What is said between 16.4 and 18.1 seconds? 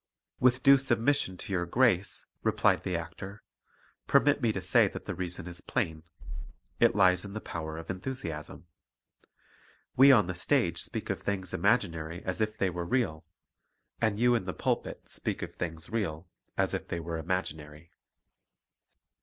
as if they were imaginary."